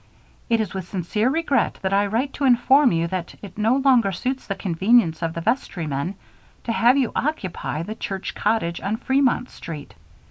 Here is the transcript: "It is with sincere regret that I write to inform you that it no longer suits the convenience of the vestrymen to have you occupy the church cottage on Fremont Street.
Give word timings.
"It 0.49 0.59
is 0.59 0.73
with 0.73 0.87
sincere 0.89 1.29
regret 1.29 1.77
that 1.83 1.93
I 1.93 2.07
write 2.07 2.33
to 2.33 2.43
inform 2.45 2.91
you 2.91 3.05
that 3.09 3.35
it 3.43 3.55
no 3.55 3.75
longer 3.75 4.11
suits 4.11 4.47
the 4.47 4.55
convenience 4.55 5.21
of 5.21 5.35
the 5.35 5.41
vestrymen 5.41 6.15
to 6.63 6.71
have 6.71 6.97
you 6.97 7.11
occupy 7.15 7.83
the 7.83 7.93
church 7.93 8.33
cottage 8.33 8.81
on 8.81 8.97
Fremont 8.97 9.51
Street. 9.51 9.93